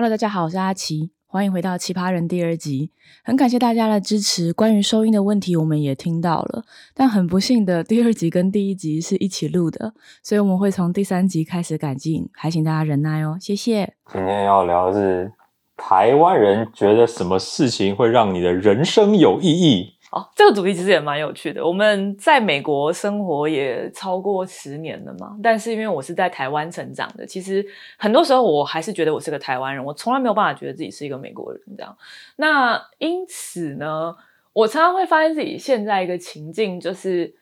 [0.00, 2.92] Hello，大家好，我是阿奇，欢迎回到《奇葩人》第二集。
[3.24, 4.52] 很感谢大家的支持。
[4.52, 6.62] 关于收音的问题，我们也听到了，
[6.94, 9.92] 但很不幸的，第二集跟第一集是一起录的，
[10.22, 13.92] 所以我们会从第三集开始改进，还请大家忍耐哦，谢谢。
[14.12, 15.32] 今天要聊的是
[15.76, 19.94] 台湾人觉得什么事情会让你的人生有意义？
[20.10, 21.62] 哦，这个主题其实也蛮有趣的。
[21.66, 27.62] 我们在美国生活也超过十年了嘛，但是因为我是在台湾成长的，其实
[27.98, 31.94] 很多时候我还是觉得我是个台湾人，我从来没有办法觉得自己是一个美国人这样。
[32.36, 34.16] 那因此呢，
[34.54, 37.34] 我常常会发现自己现在一个情境，就是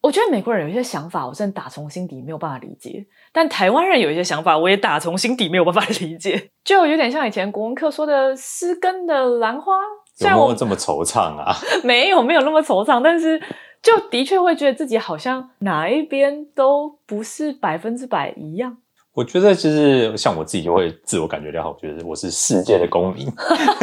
[0.00, 9.74] 我觉得美国人有一些想法，我真的打从心底没有办法理解；但台湾人有一些想法，我也打从心底没有办法理解，就有点像以前国文课说的“失根的兰花”。
[10.20, 11.54] 有没有这么惆怅啊？
[11.84, 13.40] 没有，没有那么惆怅，但是
[13.82, 18.76] 就的确会觉得自己好像哪一边都不是百分之百一样。
[19.14, 23.26] 我觉得其实像我自己就会自我感觉良好，觉得我是世界的公民。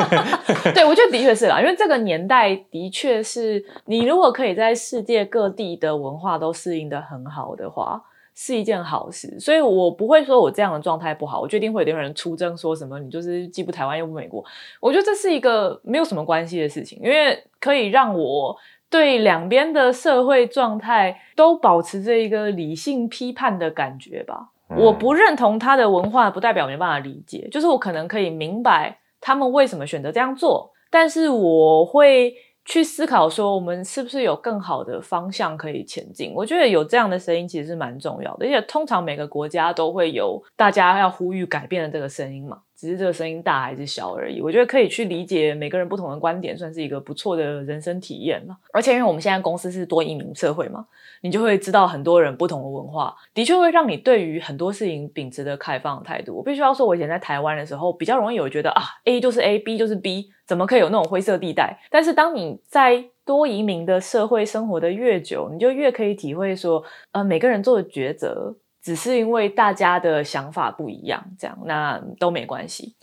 [0.73, 8.02] 对，我觉得的确是啦，因为这个年代的确是你如果可以在世界各地的文化都适应的很好的话。
[8.38, 11.39] 是一件好事，所以我不会说我这样的状态不好。
[11.39, 14.44] 我决定会有人出征说什么，你就是既不台湾又不美国。
[14.81, 18.53] 我觉得这是一个没有什么关系的事情，因为可以让我
[18.89, 24.49] 对两边的社会状态都保持着一个理性批判的感觉吧。
[24.77, 27.47] 我不认同他的文化，不代表没办法理解。
[27.49, 32.36] 就是我可能可以明白他们为什么选择这样做，但是我会。
[32.66, 36.33] 去思考说，我们是不是有更好的方向可以前进？
[36.33, 42.59] 我觉得有这样的声音其实是蛮重要的，而且通常每个国家都会有大家要呼吁改变的这个声音嘛。
[42.75, 44.41] 只是这个声音大还是小而已。
[44.41, 48.58] 我觉得可以去理解每个人不同的观点，算是一个不错的人生体验了。
[48.73, 50.86] 而且因为我们现在公司是多移民社会嘛，
[51.26, 56.36] 你就会知道很多人不同的文化，的确会让你对于很多事情秉持的开放态度。
[56.36, 61.80] 我必须要说，我以前在台湾的时候，比较容易有觉得啊，A 就是 A，B 就是 B，怎么可以有那种灰色地带？
[61.90, 68.55] 但是当你在多移民的社会生活的越久，你就越可以体会说，呃，每个人做的抉择。
[68.83, 72.94] 只是因为大家的想法不一样，这样那都没关系。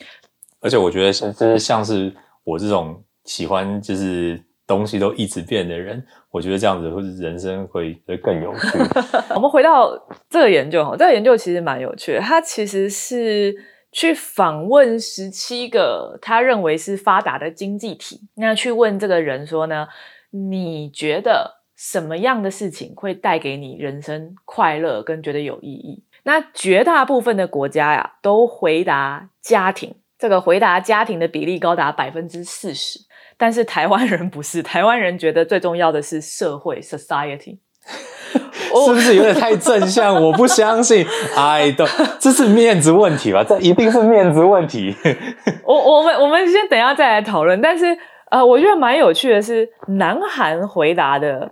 [0.61, 2.15] 而且我觉得，就是像是
[2.45, 4.41] 我这种喜欢就是
[4.77, 8.79] 东西都一直变的人，我觉得这样子会人生会会更有趣。
[9.35, 9.93] 我们回到
[10.29, 12.21] 这个研究哈，这个研究其实蛮有趣的。
[12.21, 13.55] 他其实是
[13.93, 19.87] 去访问十七个他认为是发达的经济体，那去问这个人说呢，
[20.31, 21.63] 你觉得？
[21.75, 26.05] 什么样的事情会带给你人生快乐跟觉得有意义？
[26.23, 29.93] 那绝大部分的国家呀，都回答家庭。
[30.17, 33.01] 这个回答家庭的比例高达百分之四十。
[33.43, 37.59] 但是台湾人不是，台湾人觉得最重要的是社会 （society）。
[38.87, 40.15] 是不是有点太正向？
[40.15, 41.05] 我不相信。
[41.35, 41.85] 哎，都
[42.21, 43.43] 这是面子问题吧？
[43.43, 44.95] 这一定是面子问题。
[45.67, 47.61] 我我们我们先等下再来讨论。
[47.61, 47.87] 但是
[48.31, 51.51] 呃，我觉得蛮有趣的是，南韩回答的。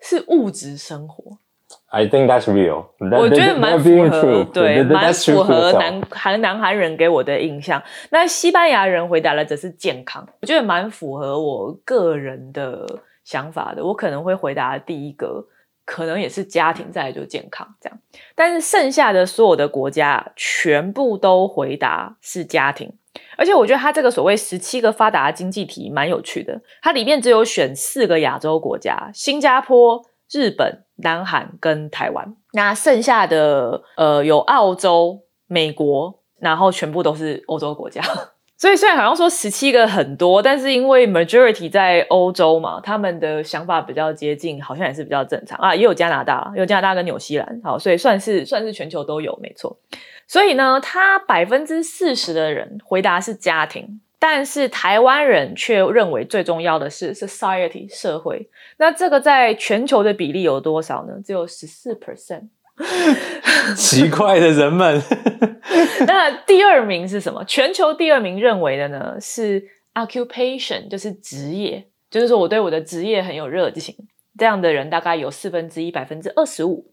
[0.00, 1.38] 是物质生活
[1.92, 2.86] ，I think that's real。
[2.98, 7.82] 我觉得蛮符合，对，蛮符合南韩南韩人给我的印象。
[8.10, 12.86] 那西班牙人回答了则是健康，我觉得蛮符合我个人的
[13.24, 13.84] 想法的。
[13.84, 15.46] 我可能会回答第一个，
[15.84, 17.98] 可能也是家庭，再来就健康这样。
[18.34, 22.90] 但是剩下的所有的国家全部都回答是家庭，
[23.36, 30.02] 而且我觉得它这个所谓十七个发达经济体蛮有趣的，它里面只有选四个亚洲国家：新加坡。
[30.34, 38.02] 日本、南韩跟台湾，那剩下的呃有澳洲、美国，然后全部都是欧洲国家。
[38.56, 45.74] 所以虽然好像说十七个很多，但是因为 majority 在欧洲嘛，他们的想法比较接近，好像也是比较正常啊。
[45.74, 49.76] 也有加拿大，有加拿大跟纽西兰，好，所以算是算是全球都有，没错。
[50.28, 54.00] 所以呢，他百分之四十的人回答是家庭。
[54.24, 58.48] 但是台湾人却认为最重要的是 society 社会。
[58.76, 61.14] 那这个在全球的比例有多少呢？
[61.24, 62.42] 只有十四 percent。
[63.76, 65.02] 奇怪的人们。
[66.06, 67.44] 那第二名是什么？
[67.46, 69.16] 全球第二名认为的呢？
[69.20, 69.60] 是
[69.94, 73.92] occupation，就是职业，就是说我对我的职业很有热情。
[74.38, 76.86] 这样的人大概有四分之一，百分之二十五。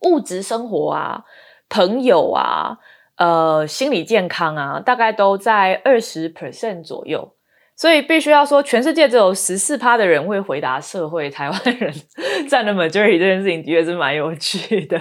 [0.00, 1.22] 物质生活啊，
[1.68, 2.78] 朋友啊。
[3.16, 7.32] 呃，心理健康啊，大概都在二十 percent 左右，
[7.76, 11.94] 所以必须要说，全世界只有十四趴的人会回答社会，台湾人
[12.48, 14.98] 占了 majority 这件事情的确是蛮有趣的。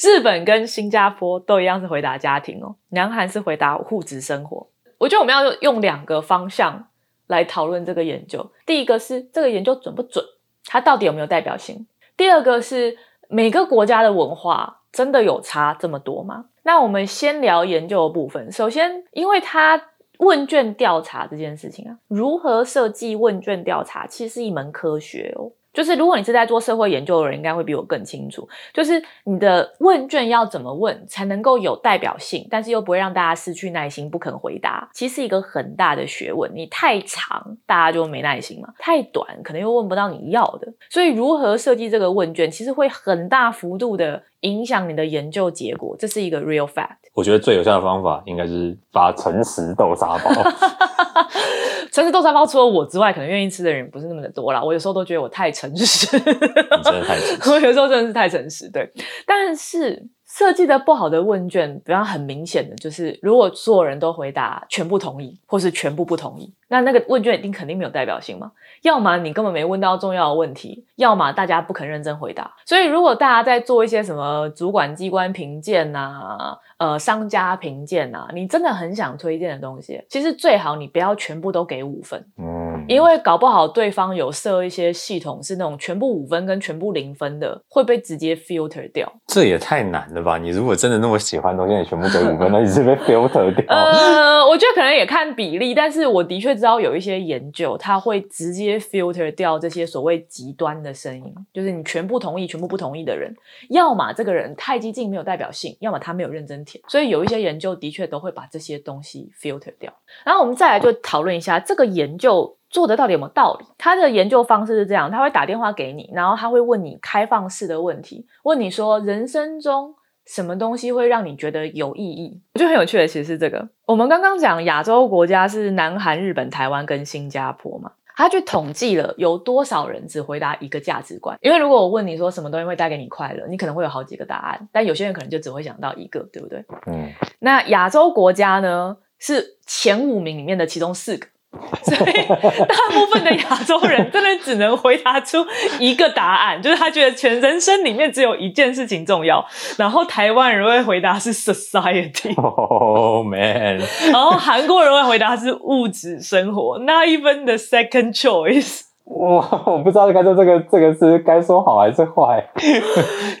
[0.00, 4.68] 日本跟新加坡都一样是回答家庭哦，南韩是回答户籍生活。
[4.98, 6.88] 我觉得我们要用两个方向
[7.26, 10.24] 来讨论这个研究，第一个是这个研究准不准，
[10.66, 11.86] 它到底有没有代表性？
[12.16, 12.96] 第二个是
[13.28, 16.46] 每个国家的文化真的有差这么多吗？
[16.62, 18.50] 那我们先聊研究的部分。
[18.50, 19.88] 首先，因为它
[20.18, 25.50] 问卷调查这件事情啊，如何设计问卷调查，其实是一门科学哦。
[25.74, 28.48] 就是如果你是在做社会研究的人，应该会比我更清楚。
[28.72, 36.50] 就是你的问卷要怎么问才能够有代表性，但是又不会让大家失去耐心不肯回答，其实一个很大的学问。
[36.54, 40.72] 你太长，大家就没耐心嘛；太短，可能又问不到你要的。
[40.88, 46.98] 所以如何设计这个问卷，其实会很大幅度的影响你的研究结果，这是一个 real fact。
[47.14, 50.30] 我觉得最有效的方法应该是发诚实豆沙包。
[51.94, 54.60] 诚实豆沙包除了我之外，可能愿意吃的人不是那么的多啦。
[54.60, 57.46] 我有时候都觉得我太诚实，你真的太诚实。
[57.48, 58.90] 我有时候真的是太诚实，对。
[59.24, 68.50] 但是设计的不好的问卷，比方很明显的就是，如果所有人都回答全部同意，或是全部不同意，那那个问卷一定肯定没有代表性嘛。
[68.82, 72.52] 要么你根本没问到重要的问题，要么大家不肯认真回答。
[72.66, 76.56] 所以如果大家在做一些什么主管机关评鉴呐。
[76.76, 89.10] 呃，商家评鉴呐，你真的很想推荐的东西，其实最好你不要全部都给五分，嗯，因为搞不好对方有设一些系统是那种全部五分跟全部零分的，会被直接 filter 掉。
[89.28, 90.36] 这也太难了吧？
[90.36, 93.64] 你如果真的那么喜欢东西，你全部给五分，那你是被 filter 掉？
[93.68, 103.32] 呃，我觉得可能也看比例，但是我的确知道有一些研究，它会直接 filter 掉这些所谓极端的声音，就是你全部同意、全部不同意的人，
[103.68, 106.54] 要么这个人太激进没有代表性，要么他没有认真。
[106.88, 109.92] 所以有一些研究的确都会把这些东西 filter 掉。
[110.24, 113.66] 然后我们再来就讨论一下这个研究做的到底有没有道理。
[113.76, 119.94] 他的研究方式是这样：他会打电话给你，然后他会问你开放式的问题，问你说人生中
[120.26, 122.40] 什么东西会让你觉得有意义。
[122.54, 123.68] 我觉得很有趣的其实是这个。
[123.86, 127.92] 我们刚刚讲亚洲国家是南韩、日本、台湾跟新加坡嘛。
[128.16, 136.64] 他去统计了有多少人只回答一个价值观，因为如果我问你说什么东西会带给你快乐，你可能会有好几个答案，但有些人可能就只会想到一个，对不对？
[136.86, 137.10] 嗯。
[137.40, 141.26] 那亚洲国家呢，是前五名里面的其中四个。
[141.82, 145.44] 所以，大部分的亚洲人真的只能回答出
[145.78, 149.44] 一个答案， 就是他觉得全人生里面只有一件事情重要。
[149.76, 153.78] 然后台湾人会回答是 society，Oh man。
[154.12, 158.82] 然后韩国人会回答是物质生活，Not even the second choice。
[159.04, 162.42] 哇，我不知道该说这个这个是该说好还是坏。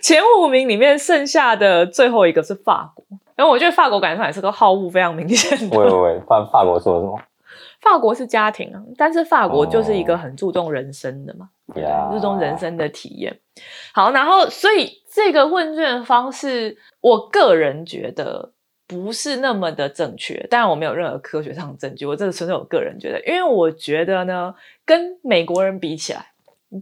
[0.02, 5.78] 前五名里面剩下的最后一个是法国，然后我觉得法国感觉上也是个好物非常明显的。
[5.78, 7.18] 喂喂喂，法法国说什么？
[7.84, 11.50] 法国是家庭啊，但是法国就是一个很注重人生的嘛，
[12.10, 13.38] 注重人生的体验。
[13.92, 18.52] 好，然后所以这个问卷方式，我个人觉得
[18.88, 24.54] 不是那么的正确，当然我没有任何科学上的证据，我这个纯粹我个人觉得，因为我觉得呢，
[24.84, 26.26] 跟美国人比起来，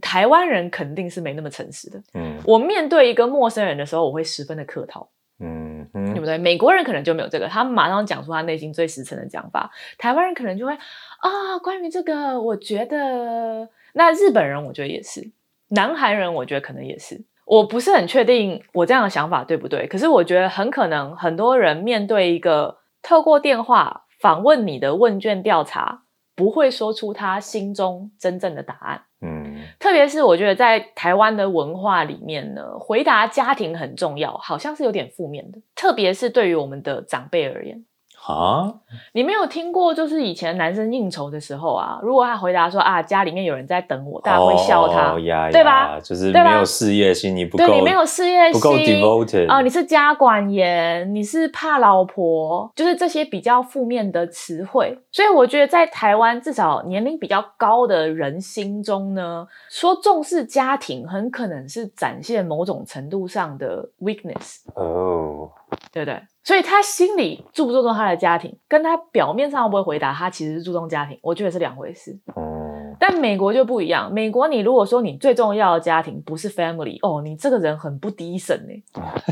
[0.01, 2.01] 台湾人肯定是没那么诚实的。
[2.13, 5.09] 嗯，我面对一个陌生人的时候，我会十分的客套。
[5.39, 6.37] 嗯，对不对？
[6.37, 9.71] 美国人可能就没有这个，他马上讲出他内心最实诚的讲法。
[9.97, 15.31] 台湾人可能就会啊，关于这个，我觉得那日本人我觉得也是，
[15.69, 17.25] 南韩人我觉得可能也是。
[17.45, 26.03] 我不是很确定我这样的想法对不对，可是我觉得很可能很多人面对一个透过电话访问你的问卷调查，
[26.35, 29.01] 不会说出他心中真正的答案。
[29.21, 37.85] 嗯，特别是我觉得在台湾的文化里面呢，回答家庭很重要，好像是有点负面的，特别是对于我们的长辈而言。
[38.25, 38.73] 啊，
[39.13, 45.13] 你没有听过，就是以前男生应酬的时候啊，如果他回答说啊，家里面有人在等我，大家会笑他，
[45.51, 45.99] 对吧？
[45.99, 54.97] 就是没有事业心，你不对，你没有事业心，不够 devoted 啊，你是家管严，你是怕老婆，就是这些比较负面的词汇。
[55.11, 64.59] 所以我觉得在台湾，至少年龄比较高的人心中呢，说重视家庭，很可能是展现某种程度上的 weakness。
[64.75, 65.51] 哦。
[65.91, 66.21] 对不对？
[66.43, 72.11] 所以他心里注不注重他的家庭，跟他表面上会不会回答，他其实是注重家庭，我觉得是两回事。
[72.35, 74.11] 嗯，但美国就不一样。
[74.13, 78.73] 美国，你如果说你最重要的家庭不是 family，哦，你这个人很不低神呢。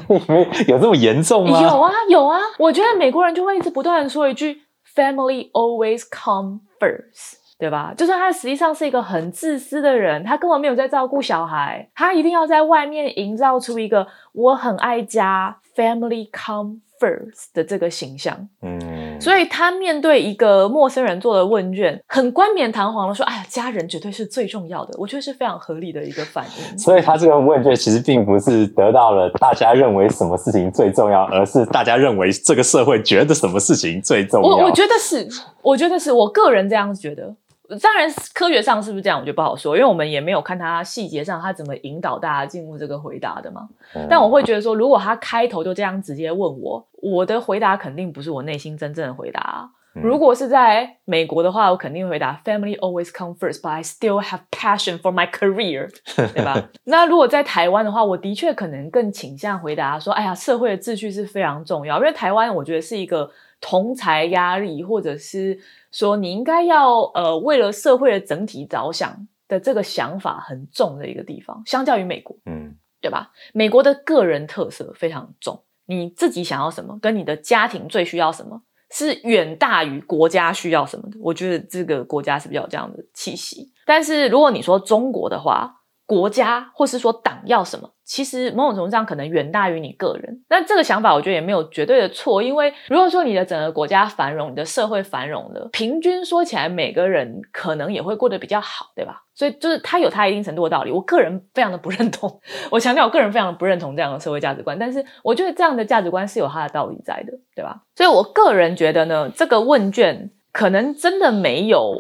[0.68, 1.62] 有这么严重吗？
[1.62, 2.40] 有啊，有啊。
[2.58, 4.62] 我觉得美国人就会一直不断的说一句
[4.96, 7.94] “family always come first”，对吧？
[7.96, 15.58] 就算他实际上是一个很自私的人，他根本没有在照顾小孩，他一定要在外面营造出一个我很爱家。
[15.74, 26.78] Family come first 的这个形象，嗯，所以他面对一个陌生人做的问卷，很冠冕堂皇的说：“哎呀，家人绝对是最重要的。”我觉得是非常合理的一个反应。
[26.78, 34.50] 所以他这个问卷其实并不是得到了大家认为什么事情最重要，而是大家认为这个社会觉得什么事情最重要。
[34.50, 35.26] 我我觉得是，
[35.62, 37.34] 我觉得是我个人这样觉得。
[37.80, 43.70] 当然，科学上是不是这样，我觉得不好说，因为我们也没有看他细节上他怎么引导大家进入这个回答的嘛。
[44.10, 49.70] 但我会觉得说，如果他开头就这样直接问我，我的回答肯定不是我内心真正的回答。
[49.94, 55.90] 嗯如果是在美国的话，我肯定回答 Family always come first, but I still have passion for my career，
[56.34, 56.70] 对吧？
[56.86, 65.60] 那如果在台湾的话，我的确可能更倾向回答说，哎呀，社会的秩序是非常重要，因为台湾我觉得是一个同才压力，或者是
[65.92, 72.36] 说你应该要呃为了社会的整体着想的这个想法很重的一个地方，相较于美国。
[72.46, 73.32] 嗯对吧？
[73.52, 81.18] 美国的个人特色非常重，你自己想要什么，跟你的家庭最需要什么，是远大于国家需要什么的。
[81.20, 83.74] 我觉得这个国家是比较有这样的气息。
[83.88, 90.44] 但是如果你说中国的话，国家或是说党要什么，其实某种程度上可能远大于你个人。
[90.50, 99.22] 那这个想法我觉得也没有绝对的错，因为如果说你的整个国家繁荣，你的社会繁荣了，平均说起来，每个人可能也会过得比较好，对吧？
[99.34, 100.92] 所以就是它有它一定程度的道理。
[100.92, 107.82] 我个人非常的不认同，我强调我个人非常的不认同这样的社会价值观，但是我觉得这样的价值观是有它的道理在的，对吧？
[107.96, 111.96] 所以我个人觉得呢，这个问卷可能真的没有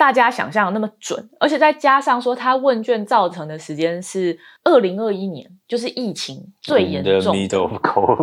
[0.00, 7.34] 大家想象的那么准，而且再加上说，他问卷造成的时间是二零二一年，就是疫情最严重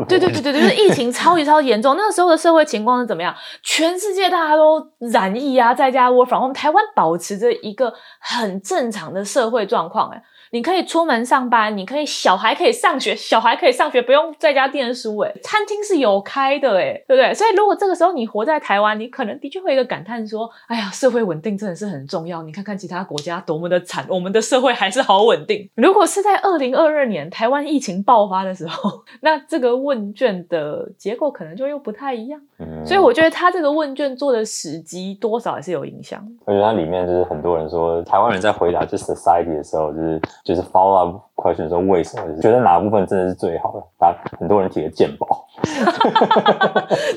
[0.09, 3.35] 对对对对，对 就是疫情超级超级严重，那个时候的社会情况是怎么样？
[3.61, 17.33] 全世界大家都染疫啊，在家 work from home，台湾保持着一个很正常的社会状况，哎，你可以出门上班，你可以小孩可以上学，小孩可以上学，不用在家念书，哎，餐厅是有开的，哎，对不对？
[17.33, 22.41] 所以如果这个时候你活在台湾，你可能的确会有一个感叹说，哎呀，社会稳定真的是很重要。
[22.43, 25.69] 你看看其他国家多么的惨，我们的社会还是好稳定。
[25.75, 32.39] 如果是在二零二二年台湾疫情爆发的时候， 那这个问卷的结果可能就又不太一样。
[32.59, 36.31] 嗯所以我觉得他这个问卷做的时机多少也是有影响的。
[36.45, 45.45] 而且它里面就是很多人说，台湾人在回答就 society 的时候，就是就是 follow up question 说为什么，觉得哪部分真的是最好的，大家很多人提了健保，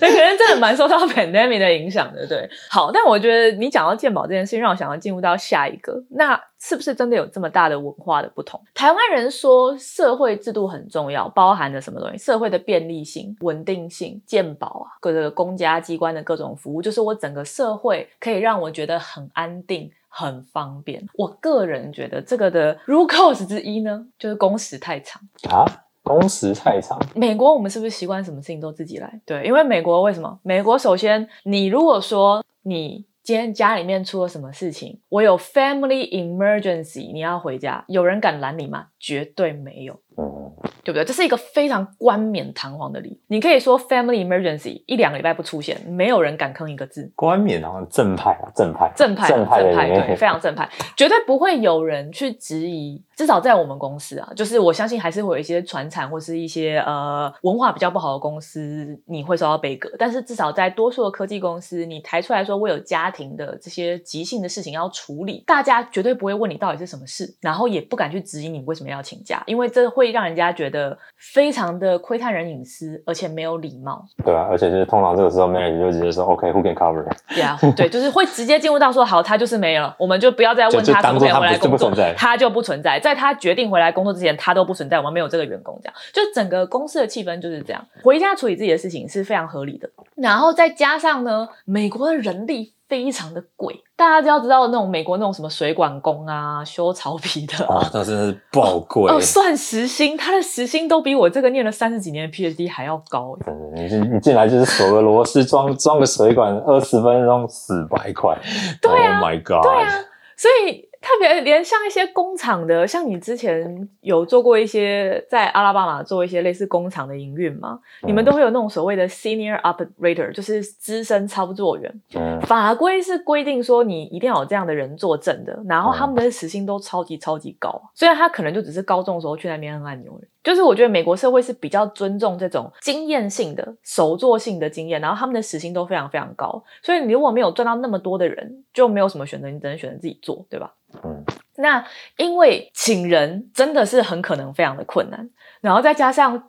[0.01, 2.27] 那，可能真的蛮受到 pandemic 的影响的。
[2.27, 8.61] 对，好，但我觉得你讲到健保这件事情，让我想要进入到下一个，那是不是真的有这么大的文化的不同？
[8.75, 12.19] 台湾人说社会制度很重要，包含着什么东西？
[12.19, 19.91] 社会的便利性、稳定性、健保啊，各个公家机关的各种服务，就是我整个社会可以让我觉得很安定。
[20.11, 25.23] 很方便，我个人觉得这个的 root cause 之一呢，就是工时太长。
[25.49, 25.65] 啊，
[26.03, 29.21] 工时太长，美国我们是不是习惯什么事情都自己来？
[29.25, 30.39] 对，因为美国为什么？
[30.43, 38.89] 美国首先，你如果说你今天家里面出了什么事情，我有 family emergency，你要回家，有人敢拦你吗？
[38.99, 40.01] 绝对没有。
[40.21, 41.05] 嗯，对不对？
[41.05, 43.17] 这是一个非常冠冕堂皇的理由。
[43.29, 47.11] 你可以说 family emergency 一两个礼拜不出现，没有人敢吭一个字。
[47.15, 53.03] 冠冕堂皇正派啊，正派，正派啊，正派正派，对，非常正派，绝对不会有人去质疑。
[53.17, 59.91] 至少在我们公司啊，就是我相信还是会有一些传产或是一些呃文化比较不好的公司，你会受到被革。
[59.99, 74.05] 但是至少在多数的科技公司，你抬出来说我有家庭的这些急性的事情要处理，大家绝对不会问你到底是什么事，然后也不敢去质疑你为什么要请假，因为这会让人家觉得非常的窥探人隐私，而且没有礼貌。
[74.25, 81.91] 对啊，而且就是通常这个时候 manager 就直接说 OK，who、can cover，对啊，对，就是会直接进入到说好，他就是没了，我们就不要再问他可不可以当作他就回来工作。
[82.17, 85.95] 他就不存在，在他决定回来工作之前，他都不存在，我们没有这个员工，这样。
[86.13, 87.85] 就整个公司的气氛就是这样。
[88.03, 103.47] 回家处理自己的事情是非常合理的，然后再加上呢，美国的人力非常的贵，大家就要知道那种美国那种什么水管工啊、修草皮的啊啊，那真的是爆贵，哦，算时薪，他的时薪都比我这个念了三十几年的 PhD 还要高欸。
[103.47, 108.37] 真的，你进你进来就是锁个螺丝，装装个水管，二十分钟四百块，
[108.83, 109.89] 对啊 o h my god，对啊，
[110.37, 117.81] 所以特别连像一些工厂的，像你之前有做过一些在阿拉巴马做一些类似工厂的营运吗？
[118.03, 122.01] 你们都会有那种所谓的 senior operator，就是资深操作员。
[122.15, 127.81] 嗯，法规是规定说你一定要有这样的人作证的，然后他们的时薪都超级超级高。
[127.95, 136.63] 虽然他可能就只是高中的时候去那边按按钮而已，就是我觉得美国社会是比较尊重这种经验性的、手作性的经验，然后他们的时薪都非常非常高。
[136.83, 140.75] 所以你如果没有赚到那么多的人，就没有什么选择，你只能选择自己做，对吧？
[141.05, 141.25] 嗯，
[141.57, 141.85] 那
[142.17, 145.31] 因为请人真的是很可能非常的困难，
[145.61, 146.43] 然后再加上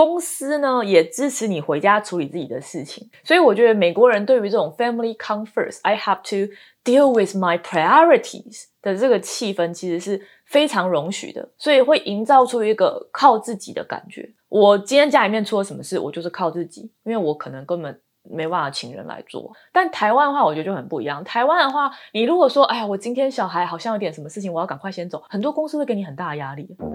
[0.00, 6.50] 公司呢也支持你回家处理自己的事情，所以我觉得美国人对于这种 family come first，I have to
[6.82, 14.26] deal with my priorities 的这个气氛其实是非常容许的，所以会营造出一个靠自己的感觉。
[14.48, 18.00] 我今天家里面出了什么事，我就是靠自己，因为我可能根本
[18.32, 19.52] 没办法请人来做。
[19.72, 21.22] 但台湾的话，我觉得就很不一样。
[21.24, 26.88] 台湾的话，你如果说，哎呀，我今天小孩好像有点什么事情，我要赶快先走，很多公司会给你很大的压力，对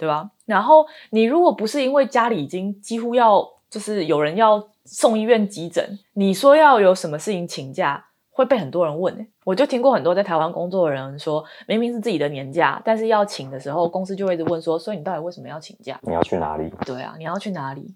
[0.00, 0.08] 对？
[0.08, 0.30] 吧？
[0.44, 9.26] 然后你如果不是因为家里已经几乎要，就是有人要送医院急诊，你说要有什么事情请假，会被很多人问、欸。
[9.44, 15.98] 我就听过很多在台湾工作的人说，明明是自己的年假，但是要请的时候，公司就会一直问说，所以你到底为什么要请假？
[16.02, 16.72] 你要去哪里？
[16.84, 17.94] 对啊，你要去哪里？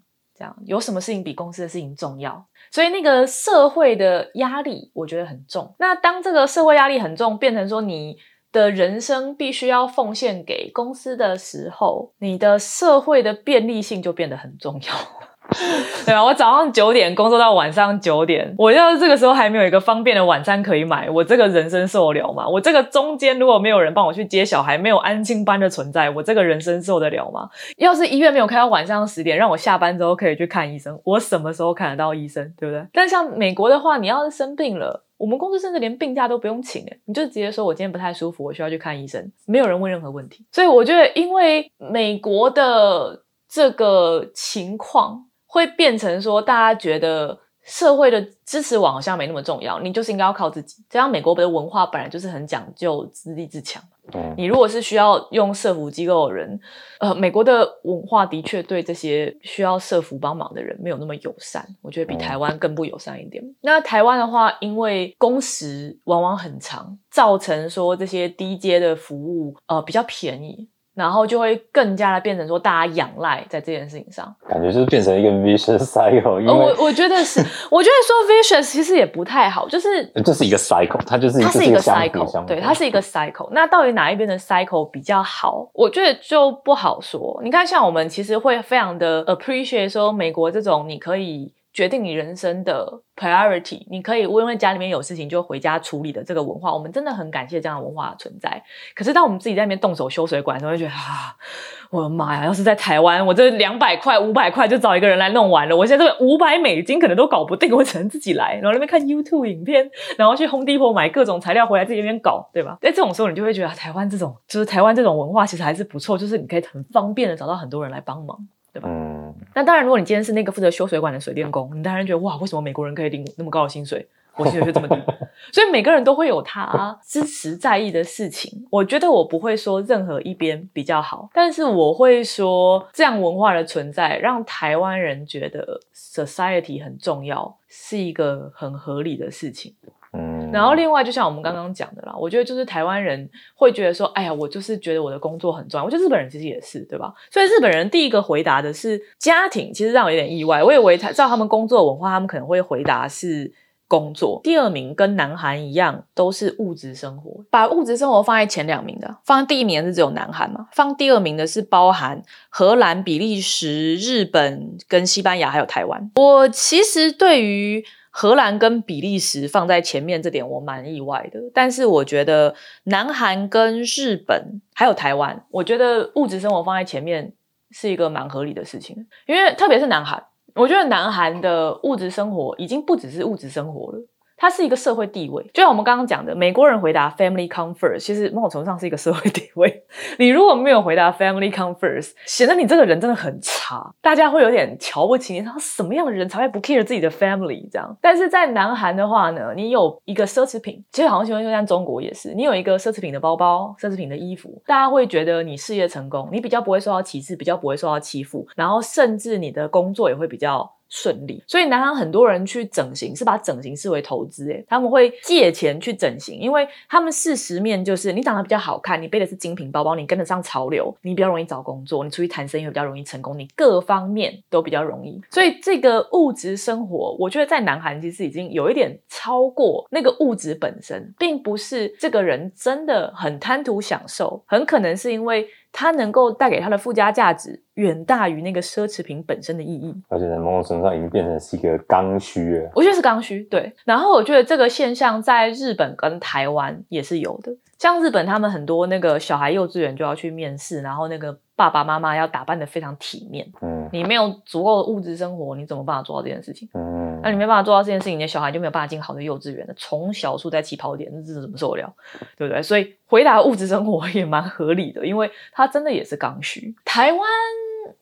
[0.65, 2.45] 有什么事情比公司的事情重要？
[2.71, 5.75] 所以那个社会的压力，我觉得很重。
[5.79, 8.17] 那当这个社会压力很重，变成说你
[8.51, 15.20] 的人生必须要奉献给公司的时候，你的社会的便利性就变得很重要。
[16.05, 22.47] 对吧，我早上九点工作到晚上九点，我要是这个时候还没有一个方便的晚餐可以买，我这个人生受得了吗？
[22.47, 27.49] 我这个中间如果没有人帮我去接小孩，没有安心班的存在，我这个人生受得了吗？
[27.77, 32.53] 要是医院没有开到晚上十点，让我下班之后可以去看医生，我什么时候看得到医生？
[32.57, 32.85] 对不对？
[32.93, 35.03] 但像美国的话，你要是生病了。
[35.17, 40.45] 我们公司甚至连病假都不用请，哎，你就直接说我今天不太舒服，我需要去看医生，没有人问任何问题。
[40.51, 45.25] 所以我觉得，因为美国的这个情况。
[45.51, 50.81] 会变成说，大家觉得社会的支持网好像没那么重要，你就是应该要靠自己。
[50.89, 53.83] 这样美国的文化本来就是很讲究自立自强。
[54.13, 56.57] 嗯，你如果是需要用社服机构的人，
[56.99, 63.43] 呃，美国的文化的确对这些需要社服帮忙的人没有那么友善，我觉得比台湾更不友善一点。
[63.61, 70.69] 那台湾的话，因为工时往往很长，造成说这些低阶的服务呃比较便宜。
[71.01, 76.39] 然后就会更加的变成说，大家仰赖在这件事情上，感觉就是变成一个 vicious cycle。
[76.39, 77.39] 因为我我觉得是，
[77.71, 83.49] 我觉得说 vicious 其实也不太好，就是这是一个 cycle，它就是它是一个 cycle，相对，它是一个 cycle。
[83.51, 85.67] 那到底哪一边的 cycle 比较好？
[85.73, 87.41] 我觉得就不好说。
[87.43, 98.61] 你看，像我们其实会非常的 appreciate 说美国这种你可以决定你人生的 priority，你可以因为家里面有事情就回家处理的这个文化，我们真的很感谢这样的文化存在。
[98.93, 101.35] 可是当我们自己在那边动手修水管的时候，就觉得啊，
[101.91, 102.45] 我的妈呀！
[102.45, 105.75] 要是在台湾，我这两百块、五百块就找一个人来弄完了。
[105.75, 112.77] 我现在这五百美金可能都搞不定， 我只能自己来，然后那边看 YouTube 影片，然后去 Home Depot 买各种材料回来自己那边搞，对吧？
[112.81, 118.37] 在这种时候，你就会觉得台湾这种就是台湾这种文化其实还是不错，就是你可以很方便的找到很多人来帮忙。
[118.81, 124.07] 嗯，那当然，如果你今天是那个负责修水管的水电工，你当然觉得哇，为什么美国人可以领那么高的薪水？
[124.37, 124.95] 我薪水就这么低，
[125.51, 128.65] 所以每个人都会有他支持在意的事情。
[128.69, 139.75] 我觉得我不会说任何一边比较好，但是我会说，这样文化的存在让台湾人觉得 society 很重要，是一个很合理的事情。
[140.13, 145.85] 嗯，然后另外，就像我们刚刚讲的啦，我觉得就是台湾人会觉得说，哎呀，我就是觉得我的工作很重要。
[145.85, 147.13] 我觉得日本人其实也是，对吧？
[147.29, 150.61] 所以日本人第一个回答的是家庭，其实让我有点意外。
[150.61, 153.53] 我以为他照他们工作文化，他们可能会回答是
[153.87, 154.41] 工作。
[154.43, 157.43] 第二名跟南韩一样，都是物质生活。
[157.49, 160.67] 把物质生活放在前两名的，放第一名的是只有南韩嘛？
[160.73, 166.11] 放第二名的是包含荷兰、比利时、日本跟西班牙还有台湾。
[166.15, 171.39] 我其实对于荷兰跟比利时放在前面，这点我蛮意外的。
[171.53, 177.33] 但是我觉得南韩跟日本还有台湾，我觉得物质生活放在前面
[177.71, 179.07] 是一个蛮合理的事情。
[179.25, 180.21] 因为特别是南韩，
[180.55, 184.05] 我觉得南韩的物质生活已经不只是物质生活了。
[184.41, 189.83] 它是一个社会地位，就像我们刚刚讲的，美国人回答 family come first，其实某种程度上是一个社会地位。
[190.17, 195.39] 你如果没有回答 family come first，显得你这个人真的很差，大家会有点瞧不起你。
[195.41, 197.95] 然后什么样的人才会不 care 自己的 family 这样？
[198.01, 210.67] 但是在南韩的话呢，你有一个奢侈品，其实好像就像中国也是，你有一个奢侈品的包包、奢侈品的衣服，大家会觉得你事业成功，你比较不会受到歧视，比较不会受到欺负，然后甚至你的工作也会比较。
[210.91, 225.19] 顺利，所以南韩很多人去整形是把整形视为投资，诶，他们会借钱去整形，因为他们事实面就是你长得比较好看，你背的是精品包包，你跟得上潮流，你比较容易找工作，你出去谈生意比较容易成功，你各方面都比较容易。
[225.29, 235.47] 所以这个物质生活，我觉得在南韩其实已经有一点超过那个物质本身，并不是这个人真的很贪图享受，很可能是因为。
[235.71, 242.69] 它能够带给它的附加价值远大于那个奢侈品本身的意义，而且在某种程度上已经变成是一个刚需了。
[242.75, 243.73] 我觉得是刚需，对。
[243.85, 247.51] 然后我觉得这个现象在日本跟台湾也是有的。
[247.77, 253.47] 像日本，他们很多那个小孩幼稚园就要去面试，然后那个爸爸妈妈要打扮的非常体面。
[253.61, 256.67] 嗯，你没有足够的物质生活，你怎么办法做到这件事情？
[256.73, 259.73] 嗯，那你没办法做到这件事情，你的小孩就没有办法进好的幼稚园的。
[259.77, 261.93] 从小处在起跑点，那这是怎么受得了？
[262.37, 262.63] 对不对？
[262.63, 266.75] 所以回答物质生活也蛮合理的，因为它真的也是刚需。
[266.83, 267.21] 台湾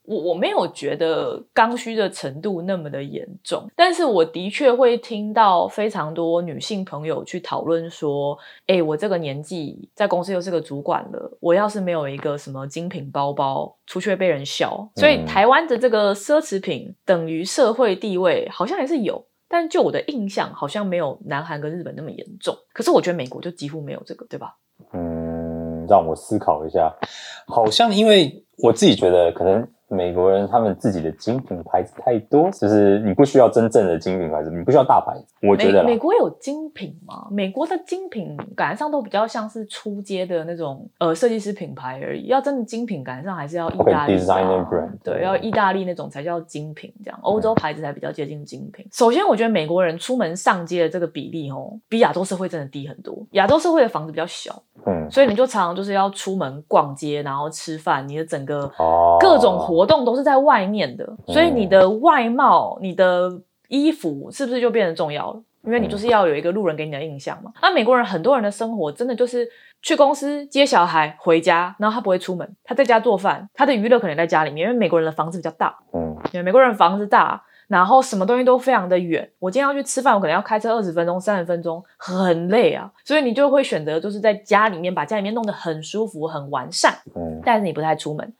[0.04, 8.38] 我我没有觉得刚需的程度那么的严重，但是我的确会听到非常多女性朋友去讨论说，
[8.68, 14.90] 哎，我这个年纪在公司又是个主管了，我要是没有一个什么精品包包，出去会被人笑。
[14.96, 22.56] 所以台湾的这个奢侈品等于社会地位好像还是有，但就我的印象，好像没有南韩跟日本那么严重。
[22.74, 24.56] 可是我觉得美国就几乎没有这个，对吧？
[24.94, 26.92] 嗯，让我思考一下，
[27.48, 29.68] 好像因为我自己觉得可能。
[29.90, 35.26] 美国人他们自己的精品牌子太多，就是你不需要真正的精品牌子，你不需要大牌子。
[35.42, 37.28] 我觉得美国有精品吗？
[37.32, 42.28] 美国的精品感觉上都比较像是出街的那种呃设计师品牌而已。
[42.28, 48.86] 要真的精品感觉上还是要意大利，brand，对，要意大利那种才叫精品，这样欧洲牌子才比较接近精品。
[48.92, 53.26] 首先，我觉得美国人出门上街的这个比例哦，比亚洲社会真的低很多。
[53.32, 58.70] 亚洲社会的房子比较小，嗯，所以你就常常就是要出门逛街，然后吃饭，你的整个
[59.20, 59.79] 各种活。
[59.80, 63.32] 活动都是在外面的，所以你的外貌、你的
[63.70, 65.42] 衣服是不是就变得重要了？
[65.64, 67.50] 因为你就是要有一个路人给你的印象嘛。
[67.62, 69.48] 那美国人很多人的生活真的就是
[69.82, 74.68] 去公司接小孩回家，然后他不会出门，他在家做饭，他的娱乐可能在家里面。
[74.68, 79.30] 因为美国人的房子比较大，嗯，因为美国人房子大，然后什么东西都非常的远。
[79.40, 82.92] 我今天要去吃饭，我可能要开车二十分钟、三十分钟，很累啊。
[83.06, 88.34] 所以你就会选择就是在家里面把家里面弄得很舒服、很完善，嗯，但是你不太出门。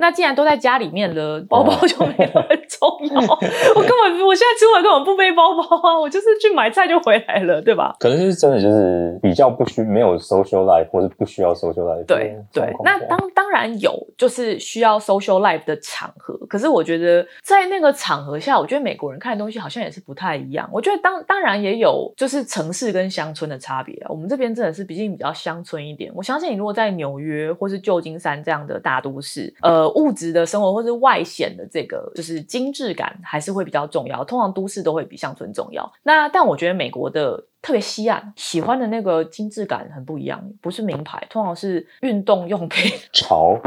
[0.00, 3.20] 那既然都在家里面了，包包就没那么重要。
[3.76, 7.94] 我根本我现在出门根本不背包包啊，我就是去买菜就回来了，对吧？
[8.00, 12.04] 可能就是真的就是比较不需没有 social life 或者不需要 social life。
[12.06, 20.68] 对对，那当当然有就是需要 social life 的场合，可是我觉得在那个场合下，我觉得美国人看的东西好像也是不太一样。
[20.72, 24.06] 我觉得当当然也有就是城市跟乡村的差别啊。
[24.08, 26.10] 我们这边真的是毕竟比较乡村一点。
[26.14, 29.52] 我相信你如果在纽约或是旧金山这样的大都市。
[29.62, 34.24] 呃，物质的生活或是外显的这个，就是精致感还是会比较重要。
[34.24, 35.92] 通常都市都会比乡村重要。
[36.02, 37.46] 那但我觉得美国的。
[37.62, 43.58] 特别西岸喜欢的那个精致感很不一样，不是名牌，通常是运动用品 潮，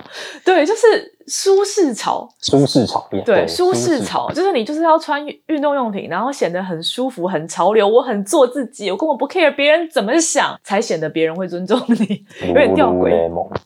[0.43, 13.11] 对，就是舒适潮，舒适潮，对，舒适潮，就是你就是要穿运动用品，然后显得很舒服、很潮流，我很做自己，我根本不 care 别人怎么想，才显得别人会尊重你，有点吊诡。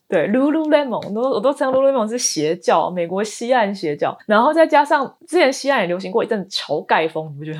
[0.09, 7.59] 对，Lululemon，我都我都称 Lululemon 是邪教，美国西岸邪教，然后再加上之前西岸也流行过一阵潮盖风，你不觉得？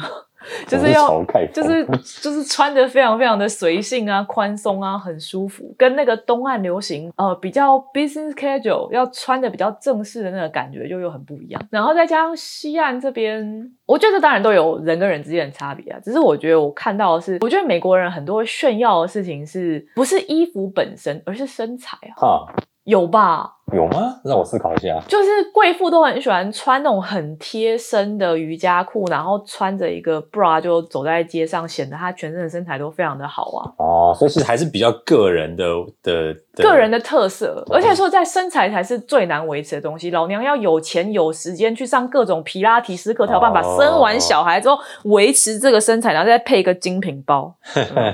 [0.67, 1.85] 就是要，就是
[2.21, 11.67] 就是穿的非常非常的随性啊，宽松啊，很舒服，跟那个东岸流行呃比较 business casual 要穿的比较正式的那个感觉就又很不一样。
[11.71, 15.99] 然后再加上西岸这边，我觉得当然都有人跟人之间的差别啊。
[16.03, 22.45] 只是我觉得我看到的是，我觉得美国人很多炫耀的事情是不是衣服本身，而是身材啊。
[22.87, 23.53] 有吧？
[23.73, 24.15] 有吗？
[24.23, 24.97] 让我思考一下。
[25.09, 33.67] 就是贵妇都很喜欢穿那种很贴身的瑜伽裤，然后穿着一个 bra 就走在街上，显得她全身的身材都非常的好啊。
[33.77, 35.65] 哦，所以其实还是比较个人的
[36.01, 40.11] 的个人的特色，而且说在身材才是最难维持的东西。
[40.11, 47.53] 老娘要有钱有时间去上各种皮拉提斯课，才有办法生完小孩之后维持这个身材，然后再配一个精品包，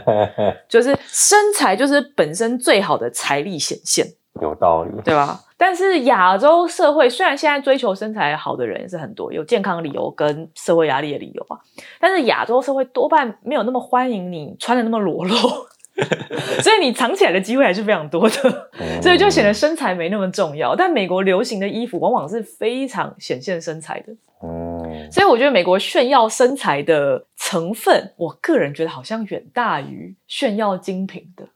[0.68, 4.08] 就是身材就是本身最好的财力显现。
[4.42, 5.40] 有道理， 对吧？
[5.58, 11.58] 但是亚洲社会虽然现在追求身材好的人也是很多，有健康理由跟社会压力的理由啊，
[12.00, 15.36] 但是亚洲社会多半没有那么欢迎你穿的那么裸露，
[16.62, 18.70] 所以你藏起来的机会还是非常多的，
[19.02, 20.76] 所以就显得身材没那么重要。
[20.76, 24.12] 但美国流行的衣服往往是非常显现身材的，
[24.44, 31.48] 嗯，所以我觉得美国炫耀身材的成分，我个人觉得好像远大于炫耀精品的。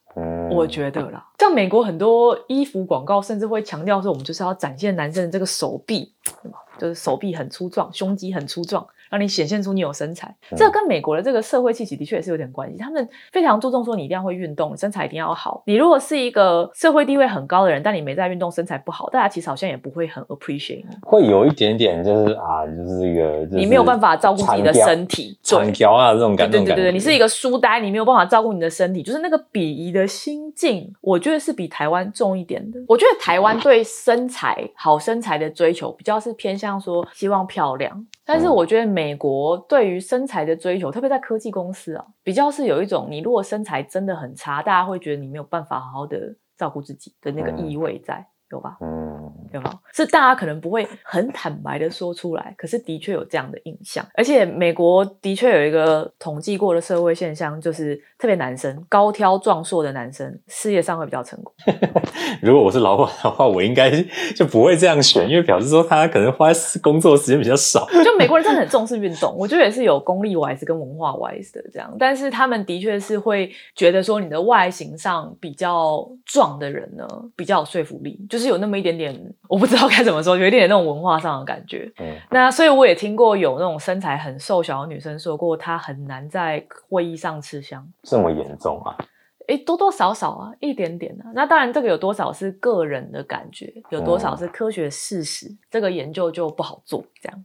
[0.51, 6.11] 我觉得啦，像美国很多衣服广告，甚至会强调说，我们就是要展现男生的这个手臂，
[6.77, 8.85] 就是手臂很粗壮，胸肌很粗壮。
[9.09, 12.77] 让你显现出你有身材，这跟美国的这个社会气息的确也是有点关系。
[12.77, 15.63] 他们非常注重说你一定要会运动，身材一定要好。
[15.65, 20.95] 你如果是一个社会地位很高的人，但你没在运动，身材不好，大家其实好像也不会很 appreciate 你。
[21.01, 26.57] 会有一点点，就是啊，就是这个你没有办法照顾自己的身体，长条啊这种感觉。
[26.57, 32.79] 对对对对，你是一个书呆，你没有办法照顾你的身体，就是那个鄙夷的心境，我觉得是比台湾重一点的。
[32.87, 38.05] 我觉得台湾对身材好身材的追求，比较是偏向说希望漂亮。
[38.25, 48.77] 但是我觉得美国对于身材的追求，特别在科技公司啊，比较是有一种你如果身材真的很差，大家会觉得你没有办法好好的照顾自己的那个意味在，有吧？
[48.81, 49.73] 嗯，有吧？
[49.93, 54.05] 是大家可能不会很坦白的说出来，可是的确有这样的印象。
[54.13, 61.53] 而且美国的确有一个统计过的社会现象，就是特别男生高挑壮硕的男生，事业上会比较成功。
[62.41, 63.91] 如果我是老板的话，我应该
[64.35, 66.49] 就不会这样选，因为表示说他可能花
[66.81, 67.87] 工作时间比较少。
[68.03, 81.91] 就美国人真的很重视运动，我觉得也是有功利 wise 跟文化 wise 的这样，但是他们的确是会觉得说你的外形上比较壮的人呢，比较有说服力，就是有那么一点点，我不知道该怎么说，有一点点那种文化上的感觉。
[81.99, 87.87] 嗯，那所以我也听过有那种身材很瘦小的女生说过，她很难在会议上吃香。
[88.03, 88.95] 这么严重啊？
[89.47, 91.31] 诶，多多少少啊，一点点啊。
[91.33, 97.01] 那当然，这个有多少是个人的感觉，有多少是科学事实，这个研究就不好做。
[97.21, 97.43] 这样，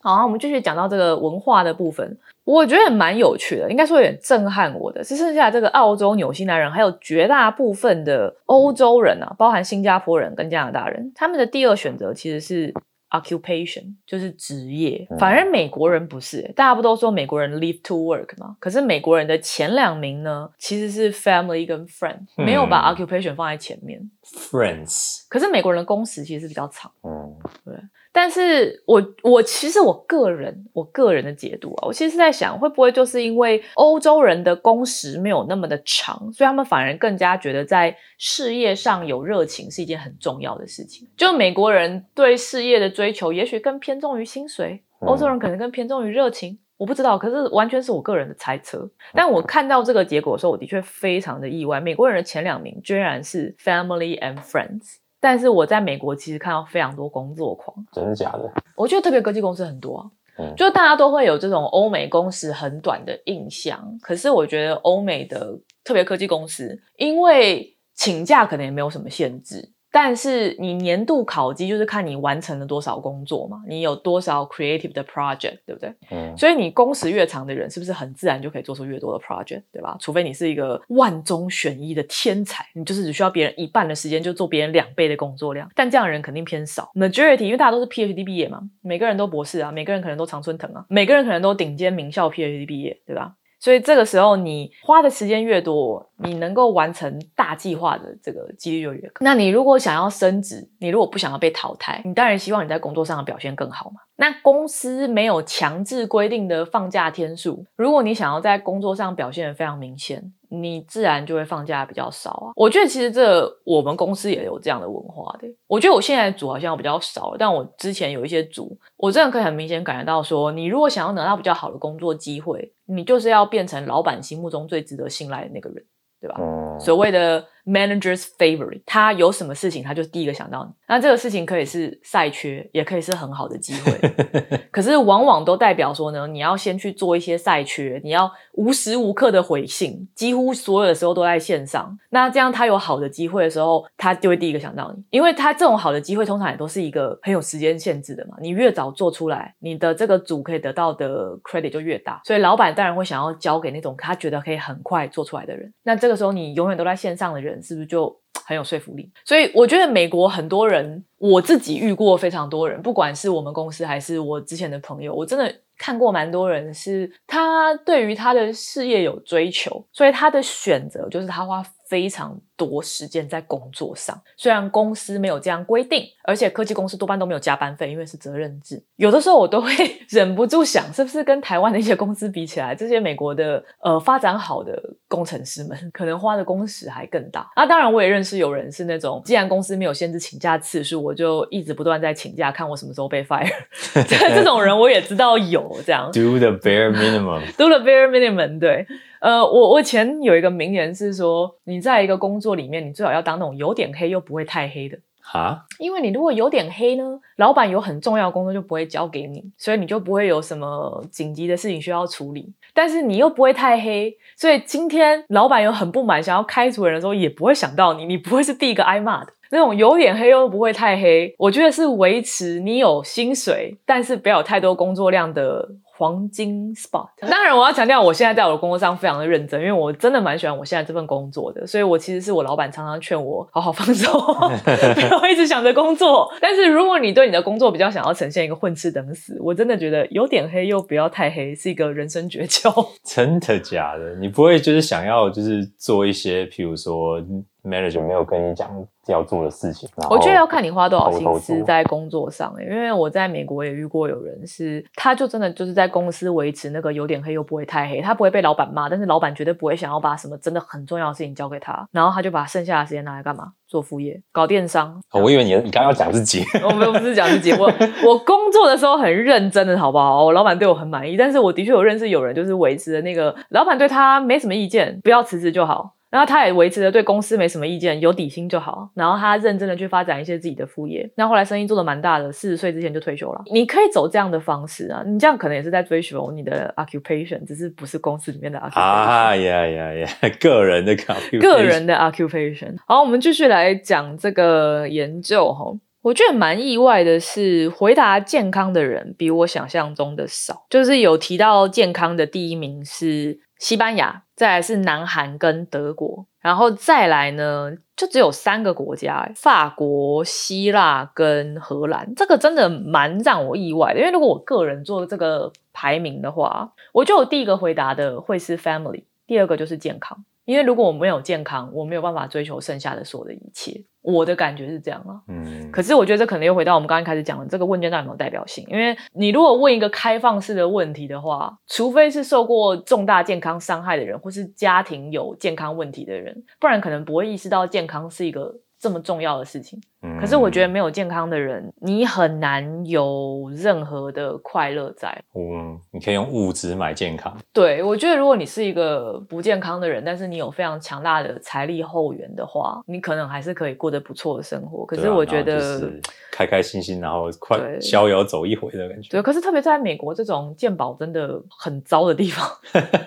[0.00, 12.74] 好，我们继续讲到这个文化的部分，我觉得蛮有趣的，应该说有点震撼我的，是剩下这个澳洲、纽西兰人，还有绝大部分的欧洲人啊，包含新加坡人跟加拿大人，他们的第二选择其实是。
[13.10, 18.56] occupation 就是职业，反而美国人不是，大家不都说美国人 live to work 吗？
[18.58, 24.10] 可是美国人的前两名呢，其实是 family 跟 friend，没有把 occupation 放在前面。
[24.24, 27.74] Friends，可是美国人的工时其实是比较长，嗯，对。
[28.16, 41.08] 但是我我其实我个人我个人的解读啊，我其实是在想，会不会就是因为欧洲人的工时没有那么的长，所以他们反而更加觉得在事业上有热情是一件很重要的事情。
[41.16, 47.18] 就美国人对事业的追求，也许更偏重于薪水，欧洲人可能更偏重于热情，我不知道。
[47.18, 48.88] 可是完全是我个人的猜测。
[49.12, 54.98] 但我看到这个结果的时候，我的确非常的意外，美国人的前两名居然是 family and friends。
[55.24, 58.52] 但是我在美国其实看到非常多工作狂，真的假的？
[58.76, 60.04] 我觉得特别科技公司很多啊，
[60.38, 63.98] 嗯就大家都会有这种欧美工时很短的印象。
[64.02, 75.94] 可是我觉得欧美的特别科技公司，因为请假可能也没有什么限制，但是你年度考绩就是看你完成了多少工作嘛，你有多少 creative 的 project，对不对？
[76.10, 79.96] 嗯，所以你工时越长的人，是不是很自然就可以做出越多的 project，对吧？
[80.00, 86.90] 除非你是一个万中选一的天才，你就是只需要别人一半的时间就做别人两倍的工作量，但这样的人肯定偏少。
[86.96, 93.34] Majority 因为大家都是 PhD 毕业嘛，每个人都博士啊，每个人可能都常春藤啊，每个人可能都顶尖名校 PhD 毕业，对吧？
[93.64, 99.20] 所以这个时候你花的时间越多，你能够完成大计划的这个几率就越高。
[99.20, 104.02] 那你如果想要升职，你如果不想要被淘汰，你当然希望你在工作上的表现更好嘛。
[104.16, 110.30] 那公司没有强制规定的放假天数，如果你想要在工作上表现的非常明显，
[110.62, 112.52] 你自然就会放假比较少啊。
[112.56, 115.48] 我觉得其实这我们公司也有这样的文化的。
[115.66, 125.84] 我觉得我现在的组好像比较少了，但我之前有一些组，我真的可以很明显感觉到说，你如果想要拿到比较好的工作机会，你就是要变成老板心目中最值得信赖的那个人，
[126.20, 126.36] 对吧？
[126.38, 130.70] 嗯，所谓的 manager's favorite，他有什么事情，他就第一个想到你。
[130.86, 133.98] 那这个事情可以是赛缺，也可以是很好的机会。
[134.70, 141.98] 可是往往都代表说呢，你要先去做一些赛缺，你要无时无刻的回信，几乎所有的时候都在线上。
[142.10, 148.36] 那这样他有好的机会的时候，他就会第一个想到你，因为他这种好的机会通常也都是一个很有时间限制的嘛。
[148.40, 152.20] 你越早做出来，你的这个组可以得到的 credit 就越大。
[152.24, 155.72] 所以老板当然会想要交给那种他觉得可以很快做出来的人。
[155.82, 159.10] 那这个时候你永远都在线上的人，是不是就很有说服力？
[159.24, 174.18] 所以我觉得美国很多人，我自己遇过非常多人，不管是我们公司还是我之前的朋友，我真的看过蛮多人是他对于他的事业有追求，所以他的选择就是他花非常多时间在工作上。
[174.36, 178.82] 虽然公司没有这样规定，而且科技公司多半都没有加班费，因为是责任制。
[178.96, 179.70] 有的时候我都会
[180.08, 187.50] 忍不住想，是不是跟台湾的一些公司比起来，这些美国的呃发展好的工程师们，可能花的工时还更大。
[187.54, 193.52] 那当然，我也认识有人是那种，既然公司没有限制请假次数，我就一直不断在请假，看我什么时候被 fire。
[193.92, 196.10] 这这种人我也知道有这样。
[196.12, 198.86] do the bare minimum，do the bare minimum，对，
[199.20, 212.52] 呃，我我以前有一个名言是说，你在一个工作里面，你最好要当那种有点黑又不会太黑的，哈，因为你如果有点黑呢，老板有很重要工作就不会交给你，所以你就不会有什么紧急的事情需要处理。
[212.74, 219.32] 但是你又不会太黑，所以今天老板有很不满想要开除人的时候，也不会想到你，你不会是第一个挨骂的。
[219.50, 225.68] 那种有点黑又不会太黑，我觉得是维持你有薪水，但是不要有太多工作量的
[226.04, 227.08] 黄金 spot。
[227.20, 234.12] 当然，我要强调，我现在在我的工作上非常的认真，因为我真的蛮喜欢我现在这份工作的，所以我其实是我老板常常劝我好好放松，
[234.62, 236.30] 不要一直想着工作。
[236.42, 242.86] 但是如果你对你的工作比较想要呈现一个混吃等死，我真的觉得有点黑又不要太黑是一个人生诀窍。
[243.02, 244.14] 真的假的？
[244.16, 247.18] 你不会就是想要就是做一些，譬如说
[247.64, 248.70] manager 没有跟你讲
[249.12, 263.52] 要做的事情，我觉得要看你花多少心思在工作上、欸，因为我在美国也遇过有人是，他就真的就是在公司维持那个有点黑又不会太黑，他不会被老板骂，但是老板绝对不会想要把什么真的很重要的事情交给他，然后他就把剩下的时间拿来干嘛？
[263.66, 265.00] 做副业，搞电商。
[265.10, 267.64] 哦我以为你你刚刚要讲自己，我没有不是讲自己，我
[268.06, 270.24] 我工作的时候很认真的，好不好？
[270.24, 275.94] 我老板对我很满意，但是我的确有认识有人就是维持的那个老板对他没什么意见，不要辞职就好。
[276.14, 278.88] 然后他也维持着对公司没什么意见，有底薪就好。
[278.94, 281.10] 然后他认真的去发展一些自己的副业。
[281.16, 283.42] 那后来生意做的蛮大的，四十岁之前就退休了。
[283.50, 288.80] 你可以走这样的方式啊，你这样可能也是在追求你的 occupation，只是不是公司里面的 occupation。
[288.80, 292.76] 啊呀呀呀， 个人的 occupation 个人的 occupation。
[292.86, 295.64] 好，我们继续来讲这个研究哈。
[296.02, 300.66] 我觉得蛮意外的是，回答健康的人比我想象中的少。
[300.68, 312.14] 就是有提到健康的第一名是西班牙，再来是南韩跟德国，然后再来呢就只有三个国家：法国、希腊跟荷兰。
[312.14, 320.22] 这个真的蛮让我意外的，因为如果我个人做这个排名的话，我就有第一个回答的会是 family，第二个就是健康。
[320.44, 323.82] 因为如果我没有健康，我没有办法追求剩下的所有的一切。
[324.04, 325.18] 我的感觉是这样啊。
[325.28, 328.64] 嗯，可是我觉得这可能又回到我们刚刚开始讲的这个问卷到底有没有代表性？
[328.68, 339.80] 因为你如果问一个开放式的问题的话，除非是受过重大健康伤害的人，或是家庭有健康问题的人，不然可能不会意识到健康是一个这么重要的事情。
[340.04, 345.10] 嗯可是我觉得没有健康的人，你很难有任何的快乐在。
[345.34, 354.84] 嗯，你可以用物质买健康，对，我觉得如果你是一个不健康的人，但是你有非常强大的财力后援的话，你可能还是可以过得不错的生活。
[354.84, 355.90] 可是我觉得，
[356.30, 359.08] 开开心心，然后快逍遥走一回的感觉。
[359.10, 362.46] 对，可是特别在美国这种健保真的很糟的地方，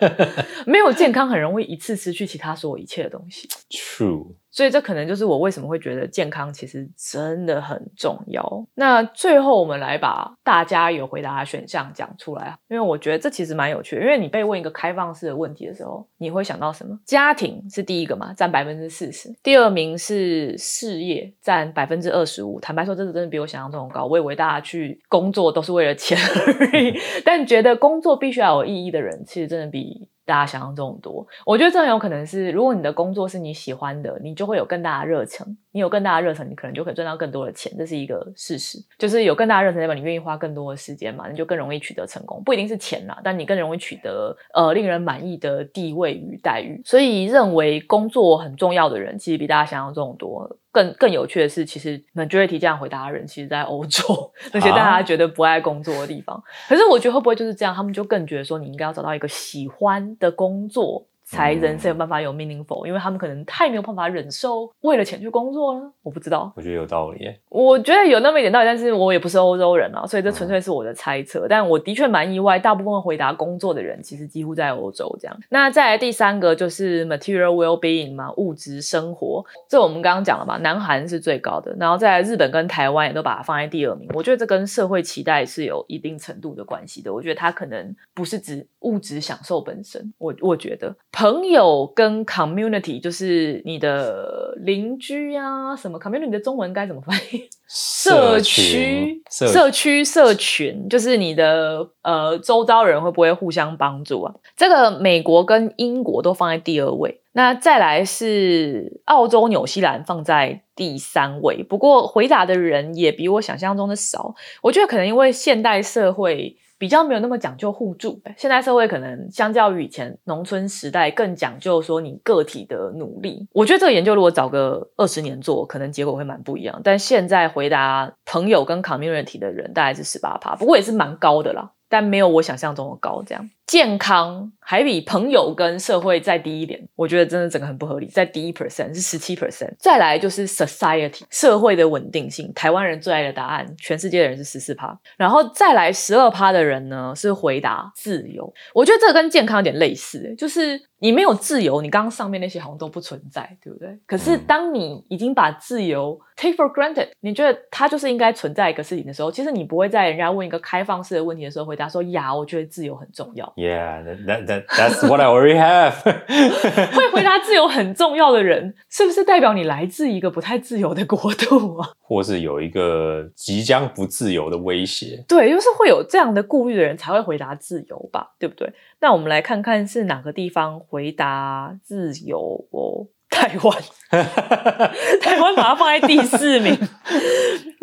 [0.66, 3.48] 没有健康很容易一次失去其他所有一切的东西。
[3.70, 8.66] True，所以这可能就是我为什么会觉得健康其实真的很重要。
[8.76, 14.02] 那最后我们来把大家有回答的选项讲出来，因为我觉得这其实蛮有趣的。
[14.02, 16.98] 因为你被问一个开放式的问题的时候，你会想到什么？
[17.06, 22.60] 家庭是第一个嘛，占百分之四十；第二名是事业，占百分之二十五。
[22.60, 24.06] 坦白说，这个真的比我想象中高。
[24.06, 26.94] 我以为大家去工作都是为了钱而已，
[27.26, 31.26] 但觉得工作必须要有意义的人，其实真的比大家想象中多。
[31.46, 35.58] 我觉得这很有可能是，如果你的工作是你喜欢的，你就会有更大的热忱。
[35.72, 38.78] 你有更大的热忱，你可能就可以赚到更多的钱，这是一个事实。
[38.98, 42.44] 就是有更大的热忱，代表你愿意花更多的时间嘛，你就更容易取得成功。
[42.44, 46.82] 不一定是钱啦，但你更容易取得呃令人满意的地位与待遇。
[46.84, 50.58] 所以认为工作很重要的人，其实比大家想象中多。
[50.78, 56.40] 更更有趣的是，其实 majority 这样回答的人，其实在欧洲那些大家觉得不爱工作的地方。
[56.70, 57.74] 可是我觉得会不会就是这样？
[57.74, 65.92] 他们就更觉得说，你应该要找到一个喜欢的工作，才人生有办法有 meaningful，因为他们可能太没有办法忍受为了钱去工作了。
[66.02, 67.30] 我不知道，我觉得有道理。
[67.50, 71.46] 我觉得有那么一点道理，但是我也不是欧洲人啊，所以这纯粹是我的猜测。
[71.50, 75.38] 但我的确蛮意外，大部分回答工作的人其实几乎在欧洲这样。
[75.50, 84.10] 那再来第三个就是 material well-being 嘛，物质生活，这我们刚刚讲了嘛，南韩是最高的，然后再来日本跟台湾也都把它放在第二名。
[84.14, 87.14] 我觉得这跟社会期待是有一定程度的关系的。
[87.14, 97.50] 我觉得它可能不是指物质享受本身，我我觉得朋友跟 community 就是你的邻居啊，什么 community 的中文该怎么翻译？
[97.68, 104.36] 社区、社社区、社群，就是你的呃周遭人会不会互相帮助啊？
[104.56, 111.64] 这个美国跟英国都放在第二位，那再来是澳洲、纽西兰放在第三位。
[111.64, 116.58] 不过回答的人也比我想象中的少，我觉得可能因为现代社会。
[116.78, 123.48] 比较没有那么讲究互助，现代社会可能相较于以前农村时代更讲究说你个体的努力。
[123.52, 126.80] 我觉得这个研究如果找个二十年做，可能结果会蛮不一样。
[126.84, 133.24] 但现在回答朋友跟 community 的人大概是十八趴，不过也是蛮高的啦，但没有我想象中的高。
[133.26, 139.74] 这样健康还比朋友跟社会再低一点，我觉得真的整个很不合理，再低一 percent 是十七 percent。
[139.78, 148.52] 再来就是 society 社会的稳定性，台湾人最爱的答案，全世界的人是十四趴，然后再来十二趴的人呢是回答自由。
[148.74, 153.98] 我觉得这跟健康有点类似，就是你没有自由，你刚刚上面那些好像都不存在，对不对？
[154.06, 163.54] 可是当你已经把自由 take for granted，你觉得它就是应该存在一个事情的时候，其实你不会在人家问一个开放式的问题的时候回答说呀，我觉得自由很重要。
[163.60, 166.04] Yeah, that, that, that's what I already have。
[166.94, 171.90] 会回答自由很重要的人，是不是代表你来自一个不太自由的国度啊？
[172.00, 175.26] 或是有一个即将不自由的威胁。
[175.28, 178.72] 对，就是会有这样的顾虑的人才会回答自由吧，对不对？
[179.02, 183.08] 那我们来看看是哪个地方回答自由哦。
[183.38, 183.78] 台湾，
[185.22, 186.76] 台湾把它放在第四名。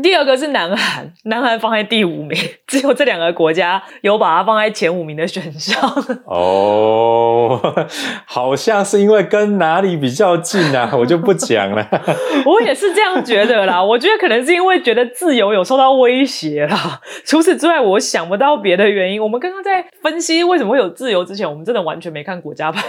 [0.02, 2.36] 第二个是南韩，南韩放在第五名，
[2.66, 5.80] 只有这两个国家有把它放在前五名的选项。
[6.26, 7.60] 哦，
[8.26, 11.86] 好像是因为跟哪里比较近啊， 我就不讲了。
[12.44, 17.00] 我也是这样觉得啦，我觉得可能是因为觉得自由有受到威胁啦。
[17.24, 19.22] 除此之外，我想不到别的原因。
[19.22, 22.82] 我们刚刚在分析为什么会有自由之前，我们真的完全没看国家排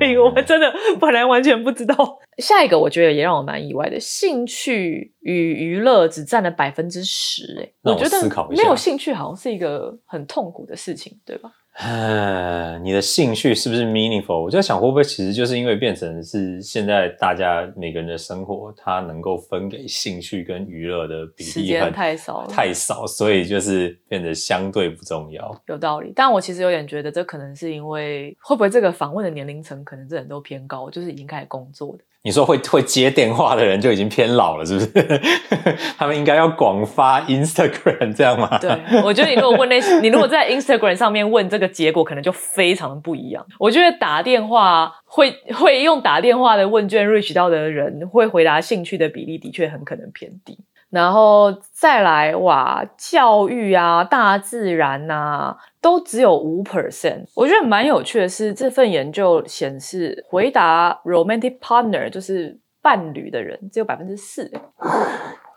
[0.00, 1.94] 名，我们真的本来完全不知道。
[2.38, 11.50] 下一个我觉得也让我蛮意外的，兴趣与娱乐只占了百分之十，哎，让我我觉得没有兴趣好像是一个很痛苦的事情，对吧？
[11.80, 14.42] 呃，你的兴趣是不是 meaningful？
[14.42, 25.62] 我就在想，会不会其实就是因为变成是现在大家每个人的生活，他能够分给兴趣跟娱乐的比时间例很太少了太少，所以就是变得相对不重要。
[25.68, 32.02] 有道理，但我其实有点觉得，这可能是因为会不会这个访问的年龄层可能这人都偏高，就是已经开始工作的。
[32.22, 35.20] 你说会会接电话的人就已经偏老了，是不是？
[35.96, 38.58] 他们应该要广发 Instagram 这样吗？
[38.58, 38.70] 对，
[39.02, 43.46] 我觉得你如果问那些，你如果在 Instagram 上面问这个结果，可能就非常不一样。
[43.58, 50.58] 我觉得打电话会会用打电话的问卷 reach 到的人，会回答兴趣的比例的确很可能偏低。
[50.90, 57.24] 然后再来哇，教育啊、大自然呐、都只有五 percent。
[57.34, 64.50] 我觉得蛮有趣的是，这份研究显示，回答 romantic partner 就是伴侣的人只有百分之四，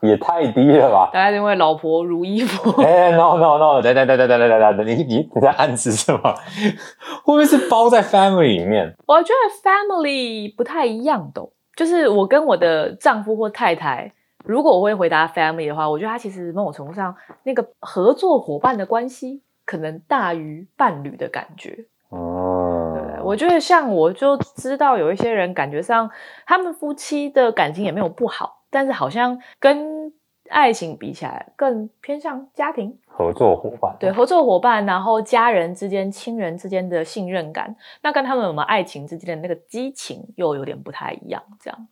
[0.01, 1.09] 也太低了吧！
[1.13, 2.72] 大概因为老婆如衣服。
[2.82, 6.19] 哎、n o no no，等等等等等等等等，你你你在暗示什么？
[7.24, 8.95] 会不会是包在 family 里面？
[9.05, 14.11] 我觉得 family 不太一样的哦，就是我跟我的丈夫或太太，
[14.43, 19.41] 如果我会回答 family 的话，我觉得他其实某种程度上那个合作伙伴的关系
[19.72, 21.86] 可能大于伴侣的感觉。
[22.09, 26.11] 哦，对，我觉得像我就知道有一些人感觉上
[26.45, 30.11] 他们夫妻的感情也没有不好，但是好像跟
[30.49, 32.99] 爱情比起来更偏向家庭。
[33.07, 41.88] 合作伙伴，对，合作伙伴，然后家人之间、亲人之间的信任感，那跟他们有没有爱情之间的那个激情又有点不太一样，这样。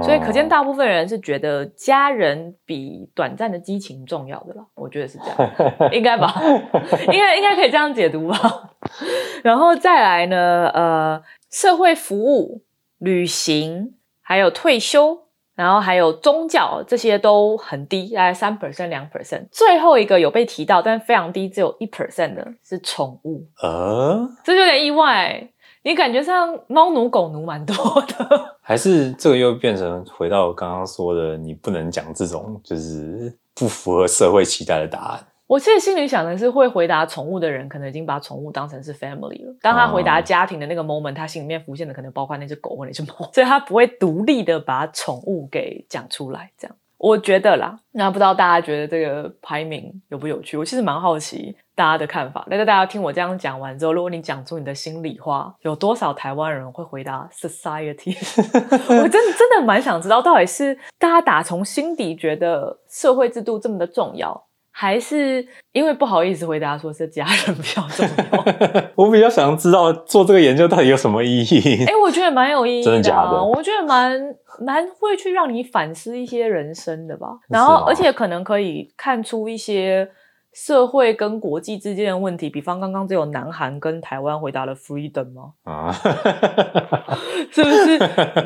[0.00, 5.52] 哦，所以可见大部分人是觉得家人比短暂的激情重要的啦，我觉得是这样，
[5.92, 6.34] 应该吧？
[7.12, 8.70] 应该应该可以这样解读吧？
[9.44, 12.62] 然后再来呢，呃，社会服务、
[12.98, 15.26] 旅行，还有退休。
[15.56, 19.46] 然后还有宗教，这些都很低，大概三 percent、两 percent。
[19.50, 25.50] 最后一个有被提到，但非常低，只有一 percent 的是宠物，呃，这就有点意外。
[25.82, 35.26] 你感觉上猫奴、狗奴蛮多的， 还是这个又变成回到刚刚说的，你不能讲这种就是不符合社会期待的答案。
[35.46, 39.56] 我其实心里想的是，会回答宠物的人，可能已经把宠物当成是 family 了。
[39.60, 46.52] 当他回答家庭的那个 moment，他心里面浮现的可能包括那只狗或那只猫，所以他不会独立的把宠物给讲出来。
[46.56, 47.76] 这样，我觉得啦。
[47.92, 50.56] 那不知道大家觉得这个排名有不有趣？
[50.58, 52.46] 我其实蛮好奇大家的看法。
[52.50, 58.14] 但是大家听我这样讲完之后，如果你讲出你的心里话，有多少台湾人会回答 society？
[59.02, 64.46] 我真的真的蛮想知道，到底是大家打从心底觉得社会制度这么的重要。
[64.72, 68.84] 还是因为不好意思回答，说是家人比较重要。
[68.94, 71.84] 我比较想知道做这个研究到底有什么意义。
[71.84, 74.18] 哎、我觉得蛮有意义的、啊，真的假的我觉得蛮
[74.60, 77.28] 蛮会去让你反思一些人生的吧。
[77.48, 80.10] 然后，而且可能可以看出一些
[80.52, 82.50] 社会跟国际之间的问题。
[82.50, 85.52] 比方刚刚只有南韩跟台湾回答了 freedom 吗？
[85.64, 85.92] 啊，
[87.52, 87.98] 是不是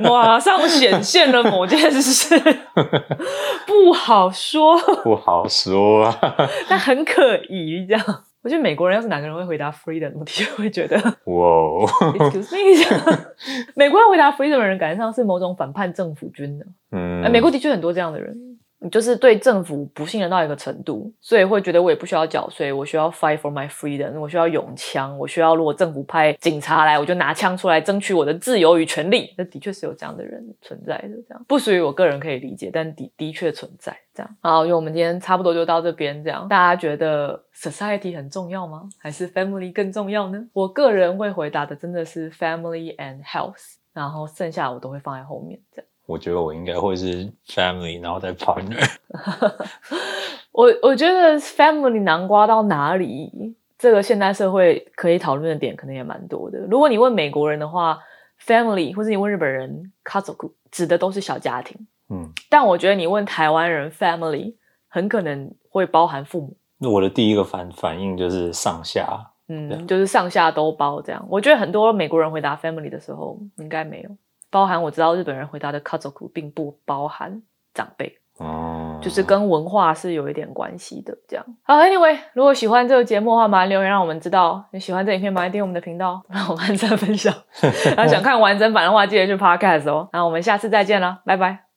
[0.02, 2.38] 马上显现了某件事？
[3.66, 6.36] 不好说，不好说啊。
[6.68, 7.86] 但很可疑。
[7.86, 8.04] 这样，
[8.44, 11.86] 我觉得美国人要是哪个人会回答 freedom， 我的确会觉得哇哦
[12.18, 12.94] ，excuse me 一下。
[13.74, 16.66] 美国人回答 freedom 的人，感觉上是某种反叛政府军的。
[16.92, 18.36] 嗯呃，美国的确很多这样的人，
[18.90, 29.34] 就是对政府不信任到一个程度，所以会觉得我也不需要缴税，我需要 fight for my freedom，我需要拥枪，我需要如果政府派警察来，我就拿枪出来争取我的自由与权利。
[29.36, 33.96] 那的确是有这样的人存在的，这样不属于我个人可以理解，但的的确存在。
[34.14, 38.88] 这样好，因为我们今天差不多就到这边，这样大家觉得 society 很重要吗？
[38.98, 40.38] 还是 family 更重要呢？
[40.52, 45.90] 我个人会回答的真的是 family and health，然后剩下我都会放在后面这样。
[46.06, 48.86] 我觉得我应该会是 family，然后再 partner。
[50.52, 56.58] 我我觉得 family 南瓜到哪里，这个现代社会可以讨论的点可能也蛮多的。
[56.70, 57.98] 如果你问美国人的话
[58.44, 61.86] ，family，或者你问日本人 k a z o k 指的都是小家庭。
[62.10, 64.54] 嗯，但我觉得你问台湾人 family，
[64.88, 69.30] 很可能会包含父母，那我的第一个反反应就是上下。
[69.48, 71.26] 嗯，就是上下都包这样。
[71.28, 74.10] 我觉得很多美国人回答 family 的时候，应该没有。
[74.54, 77.42] 包含我知道日本人回答的 kazoku 并不包含
[77.74, 78.20] 长辈。
[78.38, 81.44] 哦，就是跟文化是有一点关系的，这样。
[81.64, 84.64] 好，Anyway，如果喜欢这个节目的话，麻烦留言让我们知道。
[84.70, 87.34] 你喜欢这影片，麻烦订阅我们的频道，让我们按赞分享。
[87.96, 90.08] 然 后想看完整版的话，记得去 Podcast 哦。
[90.12, 91.73] 那我们下次再见了，拜拜。